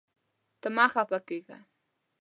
ته 0.61 0.67
مه 0.75 0.85
خفه 0.93 1.19
کېږه. 1.27 1.57